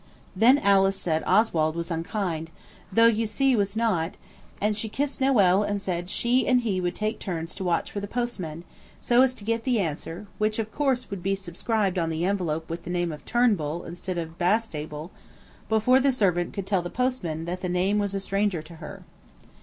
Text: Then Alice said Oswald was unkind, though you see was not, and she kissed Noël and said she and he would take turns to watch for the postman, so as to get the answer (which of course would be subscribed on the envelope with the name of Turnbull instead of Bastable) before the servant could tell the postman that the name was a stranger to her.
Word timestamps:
Then 0.35 0.57
Alice 0.57 0.95
said 0.99 1.21
Oswald 1.27 1.75
was 1.75 1.91
unkind, 1.91 2.49
though 2.91 3.05
you 3.05 3.27
see 3.27 3.55
was 3.55 3.77
not, 3.77 4.15
and 4.59 4.75
she 4.75 4.89
kissed 4.89 5.19
Noël 5.19 5.63
and 5.63 5.79
said 5.79 6.09
she 6.09 6.47
and 6.47 6.61
he 6.61 6.81
would 6.81 6.95
take 6.95 7.19
turns 7.19 7.53
to 7.53 7.63
watch 7.63 7.91
for 7.91 7.99
the 7.99 8.07
postman, 8.07 8.63
so 8.99 9.21
as 9.21 9.35
to 9.35 9.43
get 9.43 9.63
the 9.63 9.79
answer 9.79 10.25
(which 10.39 10.57
of 10.57 10.71
course 10.71 11.11
would 11.11 11.21
be 11.21 11.35
subscribed 11.35 11.99
on 11.99 12.09
the 12.09 12.25
envelope 12.25 12.67
with 12.67 12.81
the 12.81 12.89
name 12.89 13.11
of 13.11 13.23
Turnbull 13.25 13.83
instead 13.83 14.17
of 14.17 14.39
Bastable) 14.39 15.11
before 15.69 15.99
the 15.99 16.11
servant 16.11 16.51
could 16.51 16.65
tell 16.65 16.81
the 16.81 16.89
postman 16.89 17.45
that 17.45 17.61
the 17.61 17.69
name 17.69 17.99
was 17.99 18.15
a 18.15 18.19
stranger 18.19 18.63
to 18.63 18.77
her. 18.77 19.03